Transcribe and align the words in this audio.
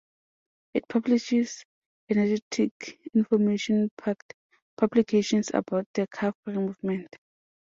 It 0.73 0.87
publishes 0.89 1.63
"energetic, 2.09 2.71
information-packed" 3.13 4.33
publications 4.75 5.51
about 5.53 5.85
the 5.93 6.07
car-free 6.07 6.55
movement. 6.55 7.15